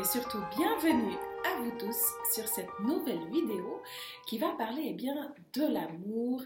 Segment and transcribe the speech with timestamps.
[0.00, 1.14] Et surtout bienvenue
[1.44, 1.98] à vous tous
[2.32, 3.82] sur cette nouvelle vidéo
[4.26, 6.42] qui va parler eh bien, de l'amour,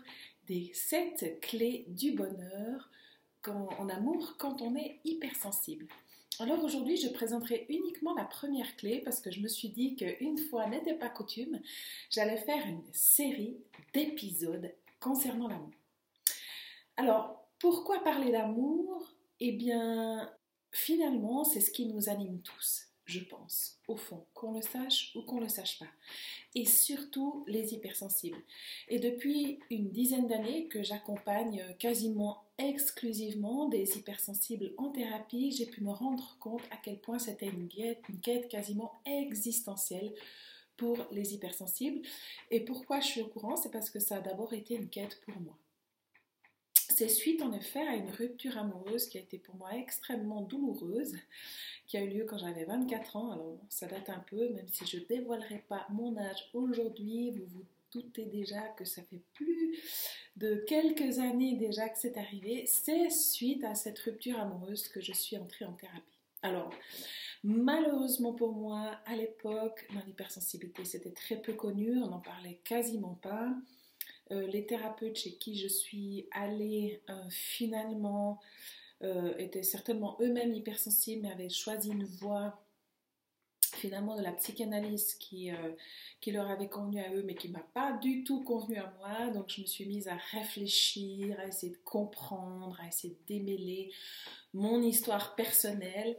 [0.49, 2.91] des 7 clés du bonheur
[3.47, 5.87] en amour quand on est hypersensible.
[6.41, 10.39] Alors aujourd'hui, je présenterai uniquement la première clé parce que je me suis dit qu'une
[10.39, 11.61] fois n'était pas coutume,
[12.11, 13.57] j'allais faire une série
[13.93, 15.71] d'épisodes concernant l'amour.
[16.97, 19.13] Alors, pourquoi parler d'amour?
[19.39, 20.29] Eh bien,
[20.73, 25.23] finalement, c'est ce qui nous anime tous, je pense, au fond, qu'on le sache ou
[25.23, 25.89] qu'on ne le sache pas.
[26.55, 28.43] Et surtout les hypersensibles.
[28.89, 35.83] Et depuis une dizaine d'années que j'accompagne quasiment exclusivement des hypersensibles en thérapie, j'ai pu
[35.83, 37.69] me rendre compte à quel point c'était une
[38.09, 40.15] une quête quasiment existentielle
[40.77, 42.01] pour les hypersensibles.
[42.51, 43.57] Et pourquoi je suis au courant?
[43.57, 45.57] C'est parce que ça a d'abord été une quête pour moi.
[46.97, 51.17] C'est suite en effet à une rupture amoureuse qui a été pour moi extrêmement douloureuse,
[51.89, 53.33] qui a eu lieu quand j'avais 24 ans.
[53.33, 57.47] Alors ça date un peu, même si je ne dévoilerai pas mon âge aujourd'hui, vous
[57.47, 59.77] vous doutez déjà que ça fait plus
[60.37, 62.65] de quelques années déjà que c'est arrivé.
[62.69, 66.01] C'est suite à cette rupture amoureuse que je suis entrée en thérapie.
[66.43, 66.71] Alors,
[67.43, 73.19] malheureusement pour moi, à l'époque, mon hypersensibilité, c'était très peu connu, on n'en parlait quasiment
[73.21, 73.53] pas.
[74.31, 78.41] Euh, les thérapeutes chez qui je suis allée euh, finalement
[79.03, 82.61] euh, étaient certainement eux-mêmes hypersensibles, mais avaient choisi une voie
[83.75, 85.51] finalement de la psychanalyse qui,
[86.21, 89.31] qui leur avait convenu à eux, mais qui m'a pas du tout convenu à moi.
[89.33, 93.91] Donc je me suis mise à réfléchir, à essayer de comprendre, à essayer de démêler
[94.53, 96.17] mon histoire personnelle,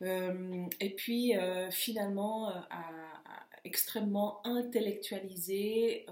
[0.00, 1.34] et puis
[1.70, 2.90] finalement à,
[3.64, 6.04] extrêmement intellectualiser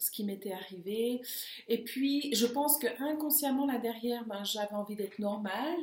[0.00, 1.20] ce qui m'était arrivé.
[1.68, 5.80] Et puis, je pense que inconsciemment là derrière, ben, j'avais envie d'être normale.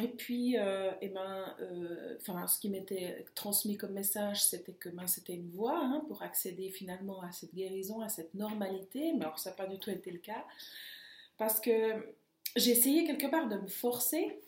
[0.00, 5.06] Et puis, euh, et ben, euh, ce qui m'était transmis comme message, c'était que ben,
[5.06, 9.12] c'était une voie hein, pour accéder finalement à cette guérison, à cette normalité.
[9.12, 10.46] Mais alors, ça n'a pas du tout été le cas.
[11.36, 12.14] Parce que
[12.56, 14.38] j'ai essayé quelque part de me forcer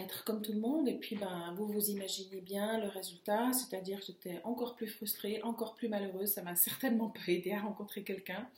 [0.00, 0.88] être comme tout le monde.
[0.88, 5.74] Et puis, ben, vous vous imaginez bien le résultat, c'est-à-dire j'étais encore plus frustrée, encore
[5.74, 6.30] plus malheureuse.
[6.30, 8.48] Ça m'a certainement pas aidé à rencontrer quelqu'un.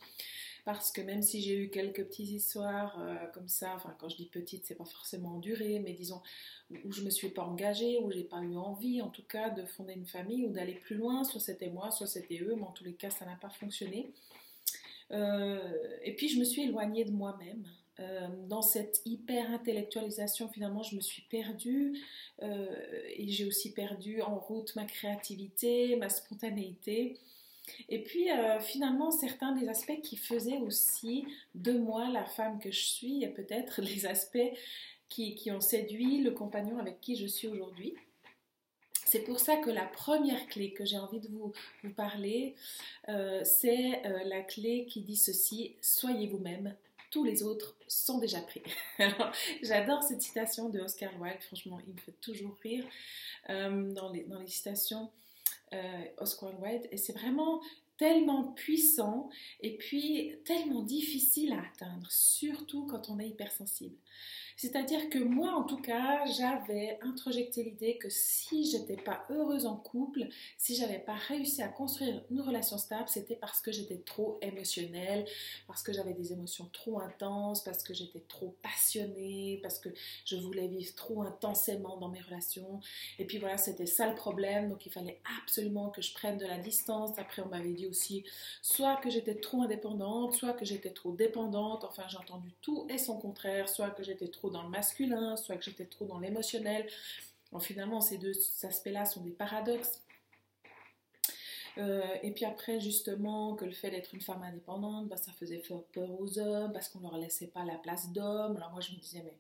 [0.67, 4.17] Parce que même si j'ai eu quelques petites histoires euh, comme ça, enfin quand je
[4.17, 6.21] dis petites, c'est pas forcément duré, mais disons
[6.85, 9.65] où je me suis pas engagée, où j'ai pas eu envie en tout cas de
[9.65, 12.73] fonder une famille ou d'aller plus loin, soit c'était moi, soit c'était eux, mais en
[12.73, 14.11] tous les cas ça n'a pas fonctionné.
[15.13, 17.65] Euh, et puis je me suis éloignée de moi-même.
[17.99, 21.99] Euh, dans cette hyper-intellectualisation, finalement, je me suis perdue
[22.43, 22.67] euh,
[23.15, 27.19] et j'ai aussi perdu en route ma créativité, ma spontanéité.
[27.89, 31.25] Et puis, euh, finalement, certains des aspects qui faisaient aussi
[31.55, 34.53] de moi la femme que je suis, et peut-être les aspects
[35.09, 37.95] qui, qui, ont séduit le compagnon avec qui je suis aujourd'hui.
[39.07, 41.53] C'est pour ça que la première clé que j'ai envie de vous,
[41.85, 42.57] vous parler,
[43.07, 46.75] c'est la clé qui dit ceci, soyez vous-même,
[47.11, 48.63] tous les autres sont déjà pris.
[49.63, 52.85] j'adore cette citation de Oscar Wilde, franchement, il me fait toujours rire
[53.51, 55.11] euh, dans, les, citations
[55.73, 57.61] euh, Oscar Wilde, et c'est vraiment
[57.97, 59.31] tellement puissant
[59.61, 63.97] et puis tellement difficile à atteindre, surtout quand on est hypersensible.
[64.57, 69.77] C'est-à-dire que moi, en tout cas, j'avais introjecté l'idée que si j'étais pas heureuse en
[69.77, 74.39] couple, si j'avais pas réussi à construire une relation stable, c'était parce que j'étais trop
[74.41, 75.27] émotionnelle,
[75.67, 79.91] parce que j'avais des émotions trop intenses, parce que j'étais trop passionnée, parce que
[80.25, 82.81] je voulais vivre trop intensément dans mes relations.
[83.19, 84.71] Et puis voilà, c'était ça le problème.
[84.71, 87.11] Donc il fallait absolument que je prenne de la distance.
[87.19, 88.25] Après, on m'avait dit aussi
[88.63, 91.85] soit que j'étais trop indépendante, soit que j'étais trop dépendante.
[91.85, 95.57] Enfin, j'ai entendu tout et son contraire, soit que j'étais trop dans le masculin, soit
[95.57, 96.87] que j'étais trop dans l'émotionnel.
[97.61, 100.03] finalement, ces deux aspects-là sont des paradoxes.
[101.79, 105.63] Euh, et puis après, justement, que le fait d'être une femme indépendante, bah, ça faisait
[105.93, 108.57] peur aux hommes parce qu'on ne leur laissait pas la place d'homme.
[108.57, 109.35] Alors moi, je me disais, mais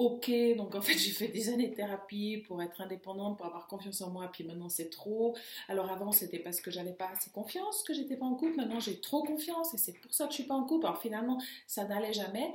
[0.00, 3.66] ok, donc en fait, j'ai fait des années de thérapie pour être indépendante, pour avoir
[3.68, 5.36] confiance en moi, puis maintenant c'est trop.
[5.68, 8.56] Alors avant, c'était parce que j'avais pas assez confiance que j'étais pas en couple.
[8.56, 10.86] Maintenant, j'ai trop confiance et c'est pour ça que je suis pas en couple.
[10.86, 12.54] Alors finalement, ça n'allait jamais.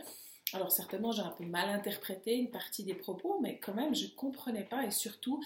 [0.53, 4.05] Alors certainement, j'ai un peu mal interprété une partie des propos, mais quand même, je
[4.05, 5.43] ne comprenais pas et surtout,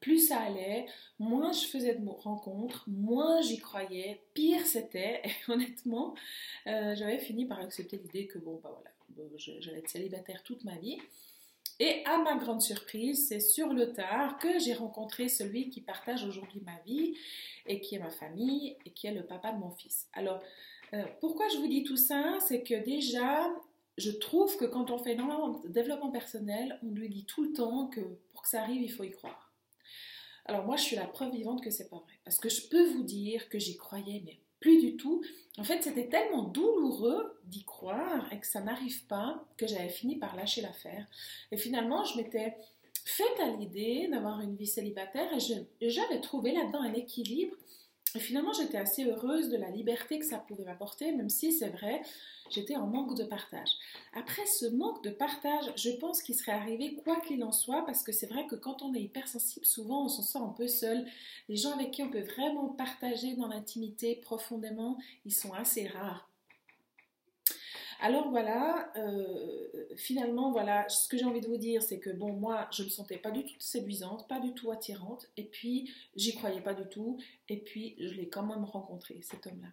[0.00, 0.86] plus ça allait,
[1.18, 5.22] moins je faisais de rencontres, moins j'y croyais, pire c'était.
[5.24, 6.14] Et honnêtement,
[6.66, 10.76] euh, j'avais fini par accepter l'idée que bon, bah voilà, j'allais être célibataire toute ma
[10.76, 10.98] vie.
[11.78, 16.24] Et à ma grande surprise, c'est sur le tard que j'ai rencontré celui qui partage
[16.24, 17.14] aujourd'hui ma vie
[17.66, 20.08] et qui est ma famille et qui est le papa de mon fils.
[20.14, 20.40] Alors,
[20.94, 22.38] euh, pourquoi je vous dis tout ça?
[22.40, 23.50] C'est que déjà,
[23.96, 27.52] je trouve que quand on fait énormément de développement personnel, on lui dit tout le
[27.52, 28.00] temps que
[28.32, 29.52] pour que ça arrive, il faut y croire.
[30.44, 32.14] Alors moi, je suis la preuve vivante que c'est pas vrai.
[32.24, 35.22] Parce que je peux vous dire que j'y croyais, mais plus du tout.
[35.58, 40.16] En fait, c'était tellement douloureux d'y croire et que ça n'arrive pas que j'avais fini
[40.16, 41.06] par lâcher l'affaire.
[41.50, 42.54] Et finalement, je m'étais
[43.04, 47.56] faite à l'idée d'avoir une vie célibataire et j'avais trouvé là-dedans un équilibre
[48.16, 51.68] et finalement, j'étais assez heureuse de la liberté que ça pouvait m'apporter, même si c'est
[51.68, 52.00] vrai,
[52.50, 53.70] j'étais en manque de partage.
[54.14, 58.02] Après ce manque de partage, je pense qu'il serait arrivé quoi qu'il en soit, parce
[58.02, 61.06] que c'est vrai que quand on est hypersensible, souvent on s'en sent un peu seul.
[61.48, 66.28] Les gens avec qui on peut vraiment partager dans l'intimité profondément, ils sont assez rares.
[68.00, 72.32] Alors voilà, euh, finalement, voilà, ce que j'ai envie de vous dire, c'est que bon,
[72.32, 76.34] moi, je me sentais pas du tout séduisante, pas du tout attirante, et puis j'y
[76.34, 79.68] croyais pas du tout, et puis je l'ai quand même rencontré, cet homme-là.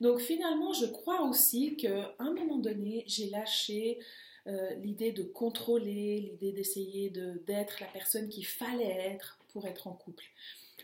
[0.00, 3.98] Donc finalement, je crois aussi qu'à un moment donné, j'ai lâché
[4.46, 9.92] euh, l'idée de contrôler, l'idée d'essayer d'être la personne qu'il fallait être pour être en
[9.92, 10.24] couple.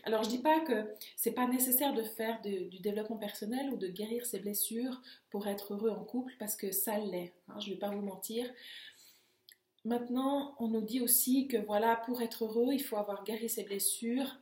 [0.03, 3.87] Alors je dis pas que c'est pas nécessaire de faire du développement personnel ou de
[3.87, 7.33] guérir ses blessures pour être heureux en couple parce que ça l'est.
[7.47, 8.49] Hein, je ne vais pas vous mentir.
[9.85, 13.63] Maintenant, on nous dit aussi que voilà, pour être heureux, il faut avoir guéri ses
[13.63, 14.37] blessures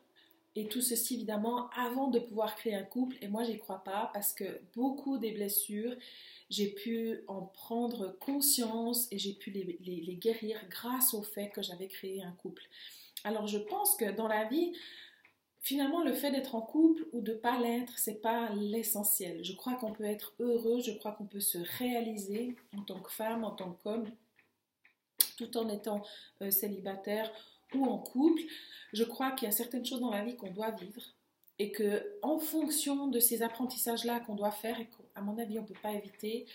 [0.56, 3.18] et tout ceci évidemment avant de pouvoir créer un couple.
[3.22, 5.96] Et moi, j'y crois pas parce que beaucoup des blessures,
[6.50, 11.88] j'ai pu en prendre conscience et j'ai pu les guérir grâce au fait que j'avais
[11.88, 12.64] créé un couple.
[13.24, 14.74] Alors, je pense que dans la vie,
[15.70, 19.46] Finalement, le fait d'être en couple ou de pas l'être, c'est pas l'essentiel.
[19.46, 23.12] Je crois qu'on peut être heureux, je crois qu'on peut se réaliser en tant que
[23.12, 24.10] femme, en tant qu'homme,
[25.38, 26.02] tout en étant
[26.42, 27.32] euh, célibataire
[27.76, 28.42] ou en couple.
[28.94, 31.04] Je crois qu'il y a certaines choses dans la vie qu'on doit vivre
[31.60, 35.62] et que en fonction de ces apprentissages-là qu'on doit faire et qu'à mon avis on
[35.62, 36.48] ne peut pas éviter,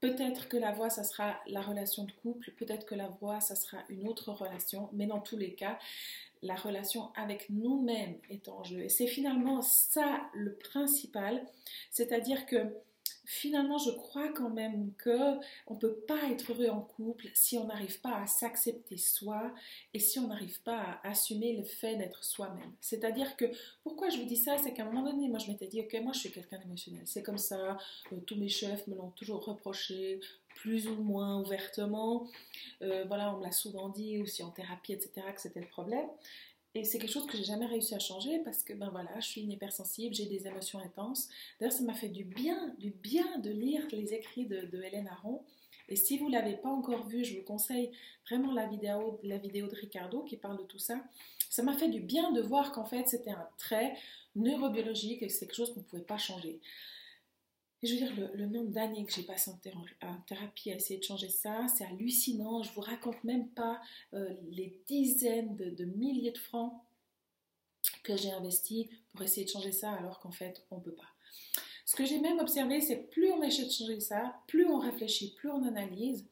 [0.00, 3.54] Peut-être que la voie, ça sera la relation de couple, peut-être que la voie, ça
[3.54, 5.78] sera une autre relation, mais dans tous les cas,
[6.42, 8.80] la relation avec nous-mêmes est en jeu.
[8.80, 11.44] Et c'est finalement ça le principal,
[11.90, 12.58] c'est-à-dire que
[13.26, 15.34] finalement, je crois quand même que
[15.66, 19.52] on peut pas être heureux en couple si on n'arrive pas à s'accepter soi
[19.92, 22.72] et si on n'arrive pas à assumer le fait d'être soi-même.
[22.80, 23.46] C'est-à-dire que
[23.82, 26.00] pourquoi je vous dis ça, c'est qu'à un moment donné, moi je m'étais dit ok,
[26.02, 27.76] moi je suis quelqu'un d'émotionnel, c'est comme ça.
[28.12, 30.20] Euh, tous mes chefs me l'ont toujours reproché,
[30.54, 32.26] plus ou moins ouvertement.
[32.82, 36.06] Euh, voilà, on me l'a souvent dit aussi en thérapie, etc., que c'était le problème.
[36.76, 39.26] Et c'est quelque chose que j'ai jamais réussi à changer parce que ben voilà, je
[39.26, 41.30] suis une hypersensible, j'ai des émotions intenses.
[41.58, 45.40] D'ailleurs, ça m'a fait du bien, du bien de lire les écrits de, Hélène Aron.
[45.88, 47.92] Et si vous l'avez pas encore vu, je vous conseille
[48.28, 51.02] vraiment la vidéo, la vidéo de Ricardo qui parle de tout ça.
[51.48, 53.96] Ça m'a fait du bien de voir qu'en fait c'était un trait
[54.34, 56.60] neurobiologique et c'est quelque chose qu'on ne pouvait pas changer
[57.86, 61.28] je veux dire, le, nombre d'années que j'ai passé en, thérapie à essayer de changer
[61.28, 62.62] ça, c'est hallucinant.
[62.62, 63.80] Je vous raconte même pas
[64.14, 66.74] euh, les dizaines de, milliers de francs
[68.02, 71.08] que j'ai investis pour essayer de changer ça, alors qu'en fait, on ne peut pas.
[71.84, 75.34] Ce que j'ai même observé, c'est plus on essaie de changer ça, plus on réfléchit,
[75.34, 76.26] plus on analyse,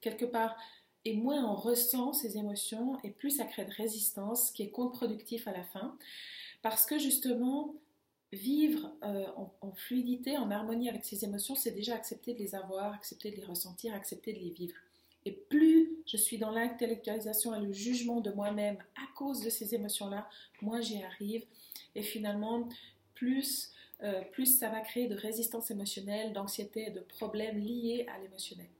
[0.00, 0.56] quelque part,
[1.04, 5.48] et moins on ressent ces émotions, et plus ça crée de résistance, qui est contre-productif
[5.48, 5.96] à la fin.
[6.62, 7.74] Parce que justement,
[8.32, 9.26] vivre euh,
[9.60, 13.36] en, fluidité, en harmonie avec ses émotions, c'est déjà accepter de les avoir, accepter de
[13.36, 14.76] les ressentir, accepter de les vivre.
[15.26, 19.74] Et plus je suis dans l'intellectualisation et le jugement de moi-même à cause de ces
[19.74, 20.28] émotions-là,
[20.62, 21.44] moins j'y arrive.
[21.94, 22.68] Et finalement,
[23.14, 23.72] plus,
[24.02, 28.70] euh, plus ça va créer de résistance émotionnelle, d'anxiété et de problèmes liés à l'émotionnel.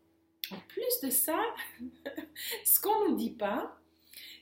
[0.52, 1.40] En plus de ça,
[2.64, 3.76] ce qu'on ne nous dit pas,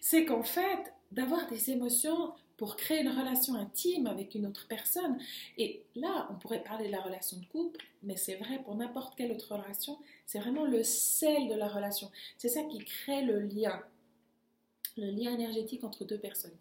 [0.01, 5.17] c'est qu'en fait, d'avoir des émotions pour créer une relation intime avec une autre personne.
[5.57, 9.17] Et là, on pourrait parler de la relation de couple, mais c'est vrai pour n'importe
[9.17, 9.97] quelle autre relation,
[10.27, 12.11] c'est vraiment le sel de la relation.
[12.37, 13.81] C'est ça qui crée le lien,
[14.99, 16.57] le lien énergétique entre deux personnes.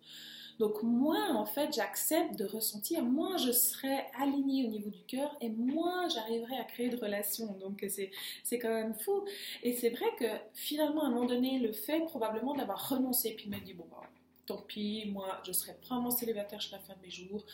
[0.59, 5.35] Donc moins en fait j'accepte de ressentir, moins je serai alignée au niveau du cœur
[5.39, 7.55] et moins j'arriverai à créer de relations.
[7.59, 9.23] Donc c'est quand même fou.
[9.63, 13.49] Et c'est vrai que finalement à un moment donné, le fait probablement d'avoir renoncé, puis
[13.49, 14.01] m'a dit bon bah
[14.47, 17.45] tant pis, moi je serai probablement célibataire jusqu'à la fin de mes jours.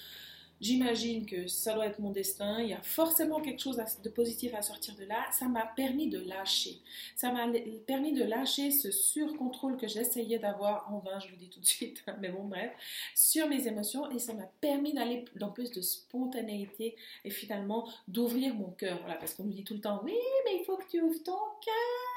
[0.64, 2.62] J'imagine que ça doit être mon destin.
[2.62, 5.26] Il y a forcément quelque chose de positif à sortir de là.
[5.34, 6.80] Ça m'a permis de lâcher.
[7.18, 7.48] Ça m'a
[7.86, 11.66] permis de lâcher ce surcontrôle que j'essayais d'avoir en vain, je vous dis tout de
[11.66, 12.72] suite, mais bon, bref,
[13.14, 14.10] sur mes émotions.
[14.12, 16.96] Et ça m'a permis d'aller dans plus de spontanéité
[17.26, 19.00] et finalement d'ouvrir mon cœur.
[19.00, 21.24] Voilà, parce qu'on me dit tout le temps, oui, mais il faut que tu ouvres
[21.24, 22.13] ton cœur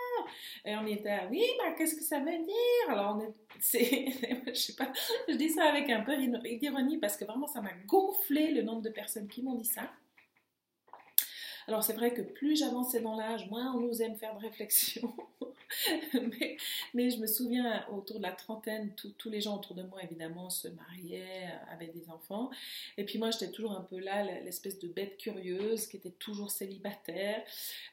[0.64, 3.20] et on était, oui, bah, qu'est-ce que ça veut dire Alors, on
[4.76, 4.92] pas,
[5.28, 8.82] je dis ça avec un peu d'ironie parce que vraiment, ça m'a gonflé le nombre
[8.82, 9.90] de personnes qui m'ont dit ça.
[11.68, 15.12] Alors c'est vrai que plus j'avançais dans l'âge, moins on osait me faire de réflexion.
[16.94, 20.50] mais, je me souviens, autour de la trentaine, tous les gens autour de moi, évidemment,
[20.50, 22.50] se mariaient, euh, avaient des enfants.
[22.96, 26.50] Et puis moi, j'étais toujours un peu là, l'espèce de bête curieuse qui était toujours
[26.50, 27.42] célibataire.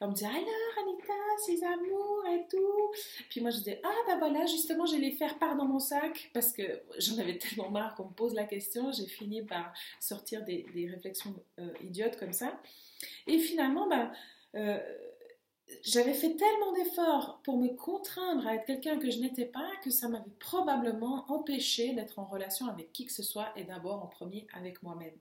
[0.01, 0.39] On me disait, alors
[0.81, 1.13] Anita,
[1.45, 2.91] ces amours et tout?
[3.29, 6.29] Puis moi, je disais, ah ben voilà, justement, je les faire part dans mon sac
[6.33, 8.91] parce que j'en avais tellement marre qu'on me pose la question.
[8.91, 12.59] J'ai fini par sortir des, réflexions euh, idiotes comme ça.
[13.27, 14.11] Et finalement, ben,
[14.55, 14.79] euh,
[15.83, 19.89] j'avais fait tellement d'efforts pour me contraindre à être quelqu'un que je n'étais pas que
[19.89, 24.07] ça m'avait probablement empêché d'être en relation avec qui que ce soit et d'abord en
[24.07, 25.17] premier avec moi-même.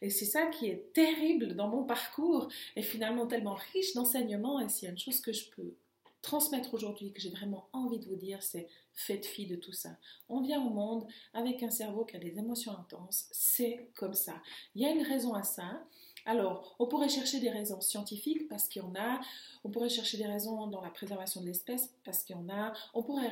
[0.00, 4.60] Et c'est ça qui est terrible dans mon parcours et finalement tellement riche d'enseignements.
[4.60, 5.74] Et s'il y a une chose que je peux
[6.22, 9.90] transmettre aujourd'hui, que j'ai vraiment envie de vous dire, c'est faites fi de tout ça.
[10.28, 14.34] On vient au monde avec un cerveau qui a des émotions intenses, c'est comme ça.
[14.74, 15.84] Il y a une raison à ça.
[16.28, 19.18] Alors, on pourrait chercher des raisons scientifiques parce qu'il y en a,
[19.64, 22.74] on pourrait chercher des raisons dans la préservation de l'espèce parce qu'il y en a,
[22.92, 23.30] on pourrait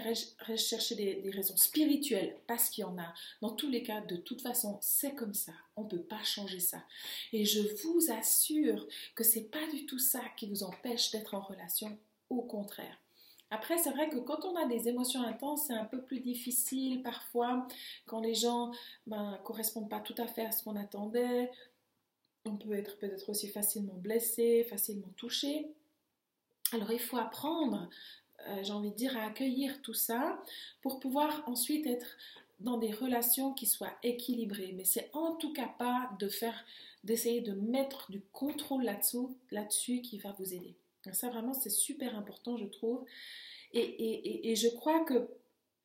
[0.49, 3.13] rechercher des, raisons spirituelles parce qu'il y en a.
[3.43, 5.53] Dans tous les cas, de toute façon, c'est comme ça.
[5.77, 6.79] On ne peut pas changer ça.
[7.35, 11.41] Et je vous assure que c'est pas du tout ça qui vous empêche d'être en
[11.41, 11.99] relation.
[12.31, 12.97] Au contraire.
[13.51, 17.03] Après, c'est vrai que quand on a des émotions intenses, c'est un peu plus difficile
[17.03, 17.67] parfois
[18.07, 18.71] quand les gens
[19.07, 21.51] ne ben, correspondent pas tout à fait à ce qu'on attendait
[22.49, 25.67] on peut être peut-être aussi facilement blessé, facilement touché.
[26.73, 27.89] Alors il faut apprendre,
[28.49, 30.43] euh, j'ai envie de dire, à accueillir tout ça
[30.83, 32.17] pour pouvoir ensuite être
[32.59, 34.73] dans des relations qui soient équilibrées.
[34.77, 36.65] Mais c'est en tout cas pas de faire,
[37.05, 40.75] d'essayer de mettre du contrôle là-dessus, là-dessus qui va vous aider.
[41.13, 43.05] ça vraiment c'est super important, je trouve.
[43.73, 45.29] et je crois que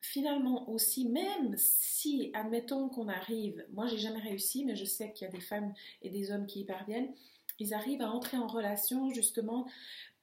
[0.02, 5.24] finalement aussi, même si, admettons qu'on arrive, moi j'ai jamais réussi, mais je sais qu'il
[5.26, 7.14] y a des femmes et des hommes qui y parviennent,
[7.58, 9.66] ils arrivent à entrer en relation justement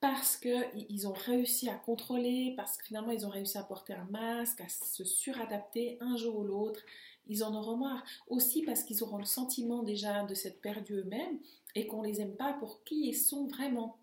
[0.02, 4.08] parce qu'ils ont réussi à contrôler, parce que finalement ils ont réussi à porter un
[4.12, 6.82] masque, à se suradapter un jour ou l'autre.
[7.28, 8.04] Ils en auront marre.
[8.28, 11.40] Aussi parce qu'ils auront le sentiment déjà de s'être perdus eux-mêmes
[11.76, 13.98] et qu'on les aime pas pour qui ils sont vraiment.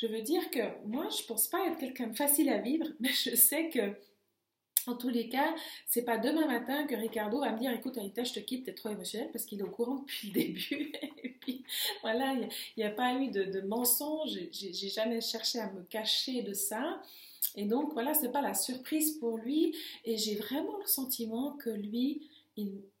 [0.00, 3.10] Je veux dire que moi, je pense pas être quelqu'un de facile à vivre, mais
[3.10, 3.94] je sais que
[4.86, 5.54] en tous les cas,
[5.86, 8.74] c'est pas demain matin que Ricardo va me dire écoute Anita, je te quitte, t'es
[8.74, 10.92] trop émotionnelle parce qu'il est au courant depuis le début.
[11.22, 11.64] et puis
[12.02, 16.42] voilà, il n'y a, pas eu de, de mensonge, j'ai jamais cherché à me cacher
[16.42, 17.02] de ça.
[17.56, 19.76] Et donc voilà, c'est pas la surprise pour lui.
[20.04, 22.28] Et j'ai vraiment le sentiment que lui,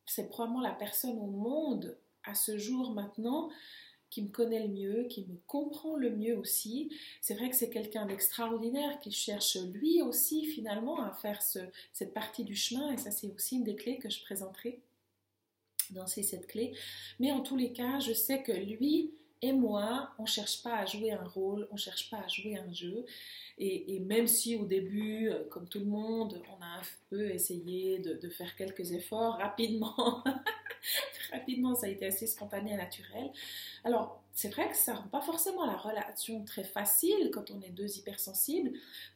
[0.06, 3.48] c'est probablement la personne au monde à ce jour maintenant
[4.10, 6.90] qui me connaît le mieux, qui me comprend le mieux aussi.
[7.20, 12.44] C'est vrai que c'est quelqu'un d'extraordinaire qui cherche lui aussi finalement à faire cette partie
[12.44, 14.80] du chemin et ça c'est aussi une des clés que je présenterai
[15.90, 16.74] dans ces sept clés.
[17.20, 20.78] Mais en tous les cas, je sais que lui et moi, on ne cherche pas
[20.78, 23.04] à jouer un rôle, on ne cherche pas à jouer un jeu.
[23.58, 27.98] Et, même si au début, euh, comme tout le monde, on a un peu essayé
[27.98, 30.24] de, de faire quelques efforts rapidement,
[31.32, 33.30] rapidement, ça a été assez spontané et naturel.
[33.84, 37.70] Alors, c'est vrai que ça rend pas forcément la relation très facile quand on est
[37.70, 38.72] deux hypersensibles.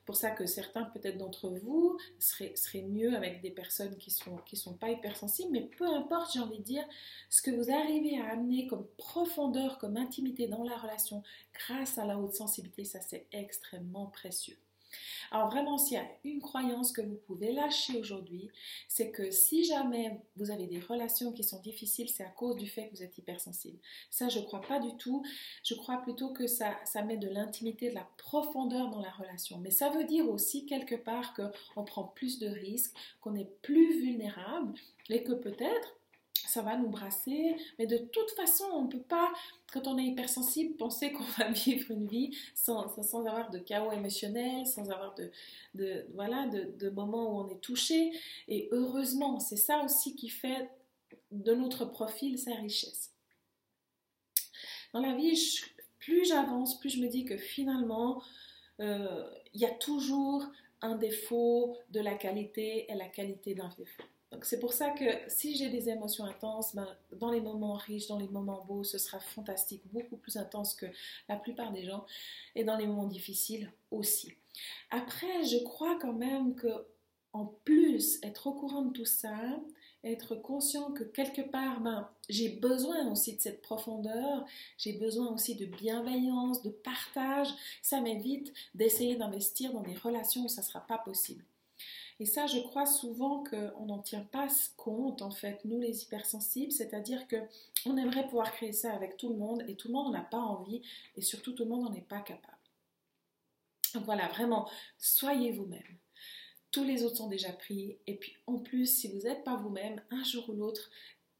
[0.06, 4.36] Pour ça que certains peut-être d'entre vous seraient, seraient, mieux avec des personnes qui sont
[4.46, 6.84] qui sont pas hypersensibles, mais peu importe, j'ai envie de dire,
[7.28, 11.22] ce que vous arrivez à amener comme profondeur, comme intimité dans la relation
[11.52, 14.56] grâce à la haute sensibilité, ça c'est extrêmement précieux.
[15.30, 18.50] Alors vraiment, s'il y a une croyance que vous pouvez lâcher aujourd'hui,
[18.88, 22.68] c'est que si jamais vous avez des relations qui sont difficiles, c'est à cause du
[22.68, 23.78] fait que vous êtes hypersensible.
[24.10, 25.24] Ça, je ne crois pas du tout.
[25.62, 29.58] Je crois plutôt que ça, ça met de l'intimité, de la profondeur dans la relation.
[29.58, 34.00] Mais ça veut dire aussi quelque part qu'on prend plus de risques, qu'on est plus
[34.00, 34.74] vulnérable
[35.08, 35.99] et que peut-être
[36.50, 39.32] ça va nous brasser, mais de toute façon, on ne peut pas,
[39.72, 43.92] quand on est hypersensible, penser qu'on va vivre une vie sans, sans, avoir de chaos
[43.92, 45.30] émotionnel, sans avoir de,
[45.74, 48.12] de voilà, de, moments où on est touché.
[48.48, 50.68] Et heureusement, c'est ça aussi qui fait
[51.30, 53.12] de notre profil sa richesse.
[54.92, 55.60] Dans la vie,
[56.00, 58.22] plus j'avance, plus je me dis que finalement,
[58.80, 60.46] euh, il y a toujours
[60.82, 64.02] un défaut de la qualité et la qualité d'un défaut.
[64.32, 68.06] Donc c'est pour ça que si j'ai des émotions intenses, ben, dans les moments riches,
[68.06, 70.86] dans les moments beaux, ce sera fantastique, beaucoup plus intense que
[71.28, 72.06] la plupart des gens,
[72.54, 74.32] et dans les moments difficiles aussi.
[74.90, 76.68] Après, je crois quand même que
[77.32, 79.36] en plus, être au courant de tout ça,
[80.02, 84.44] être conscient que quelque part, ben, j'ai besoin aussi de cette profondeur,
[84.78, 87.48] j'ai besoin aussi de bienveillance, de partage,
[87.82, 91.44] ça m'évite d'essayer d'investir dans des relations où ça ne sera pas possible.
[92.20, 94.46] Et ça, je crois souvent qu'on n'en tient pas
[94.76, 97.36] compte, en fait, nous les hypersensibles, c'est-à-dire que
[97.86, 100.22] on aimerait pouvoir créer ça avec tout le monde et tout le monde n'en a
[100.22, 100.82] pas envie
[101.16, 102.58] et surtout tout le monde n'en est pas capable.
[103.94, 105.96] Donc voilà, vraiment, soyez vous-même.
[106.70, 110.02] Tous les autres sont déjà pris et puis en plus, si vous n'êtes pas vous-même,
[110.10, 110.90] un jour ou l'autre,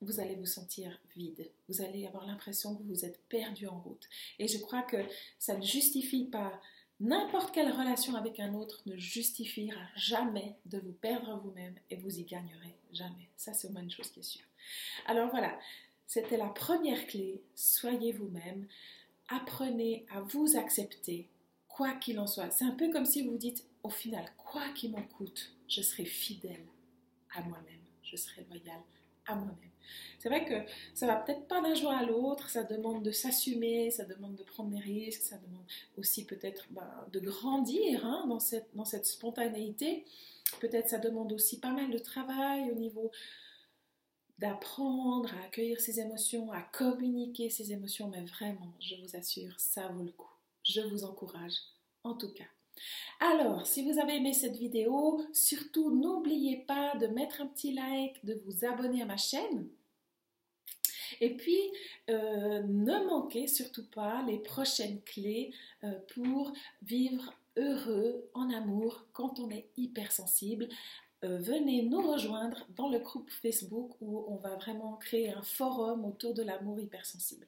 [0.01, 1.51] vous allez vous sentir vide.
[1.69, 4.09] Vous allez avoir l'impression que vous êtes perdu en route.
[4.39, 4.97] Et je crois que
[5.39, 6.59] ça ne justifie pas
[7.01, 12.19] N'importe quelle relation avec un autre ne justifiera jamais de vous perdre vous-même et vous
[12.19, 13.31] y gagnerez jamais.
[13.37, 14.45] Ça, c'est au moins une chose qui est sûre.
[15.07, 15.59] Alors voilà,
[16.07, 17.41] c'était la première clé.
[17.55, 18.67] Soyez vous-même.
[19.29, 21.29] Apprenez à vous accepter,
[21.69, 22.51] quoi qu'il en soit.
[22.51, 26.05] C'est un peu comme si vous dites, au final, quoi qu'il m'en coûte, je serai
[26.05, 26.67] fidèle
[27.35, 27.81] à moi-même.
[28.03, 28.81] Je serai loyal
[29.27, 29.70] à moi-même.
[30.19, 33.91] C'est vrai que ça va peut-être pas d'un jour à l'autre, ça demande de s'assumer,
[33.91, 35.65] ça demande de prendre des risques, ça demande
[35.97, 40.05] aussi peut-être ben, de grandir hein, dans, cette, dans cette spontanéité.
[40.61, 43.11] Peut-être ça demande aussi pas mal de travail au niveau
[44.39, 49.89] d'apprendre à accueillir ses émotions, à communiquer ses émotions, mais vraiment, je vous assure, ça
[49.89, 50.33] vaut le coup.
[50.65, 51.55] Je vous encourage,
[52.05, 52.45] en tout cas.
[53.21, 58.25] Alors, si vous avez aimé cette vidéo, surtout n'oubliez pas de mettre un petit like,
[58.25, 59.69] de vous abonner à ma chaîne
[61.21, 61.61] et puis,
[62.09, 65.53] euh, ne manquez surtout pas les prochaines clés
[65.85, 70.69] euh, pour vivre heureux en amour quand on est hypersensible.
[71.23, 76.05] Euh, venez nous rejoindre dans le groupe Facebook où on va vraiment créer un forum
[76.05, 77.47] autour de l'amour hypersensible.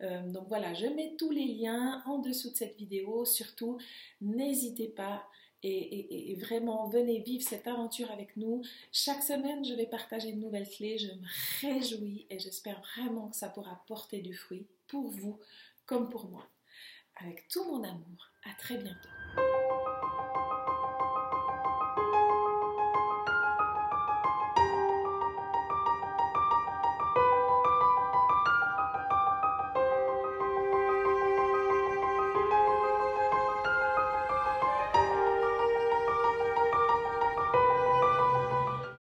[0.00, 3.26] donc voilà, je mets tous les liens en dessous de cette vidéo.
[3.26, 3.78] Surtout,
[4.22, 5.26] n'hésitez pas
[5.62, 8.62] et, vraiment venez vivre cette aventure avec nous.
[8.92, 10.98] Chaque semaine, je vais partager une nouvelle clé.
[10.98, 15.38] Je me réjouis et j'espère vraiment que ça pourra porter du fruit pour vous
[15.86, 16.46] comme pour moi.
[17.16, 18.30] Avec tout mon amour.
[18.44, 19.19] À très bientôt.